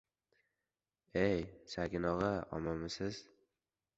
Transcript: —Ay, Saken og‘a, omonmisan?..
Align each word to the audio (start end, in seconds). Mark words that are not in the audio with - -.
—Ay, 1.25 1.43
Saken 1.75 2.09
og‘a, 2.13 2.31
omonmisan?.. 2.59 3.21